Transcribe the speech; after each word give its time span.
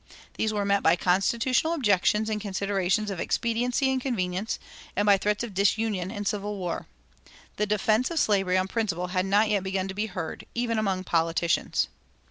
These 0.35 0.51
were 0.51 0.65
met 0.65 0.81
by 0.81 0.95
constitutional 0.95 1.73
objections 1.73 2.27
and 2.27 2.41
considerations 2.41 3.11
of 3.11 3.19
expediency 3.19 3.91
and 3.91 4.01
convenience, 4.01 4.57
and 4.95 5.05
by 5.05 5.15
threats 5.19 5.43
of 5.43 5.53
disunion 5.53 6.09
and 6.09 6.27
civil 6.27 6.57
war. 6.57 6.87
The 7.57 7.67
defense 7.67 8.09
of 8.09 8.17
slavery 8.19 8.57
on 8.57 8.67
principle 8.67 9.09
had 9.09 9.27
not 9.27 9.47
yet 9.49 9.61
begun 9.61 9.87
to 9.89 9.93
be 9.93 10.07
heard, 10.07 10.47
even 10.55 10.79
among 10.79 11.03
politicians. 11.03 11.87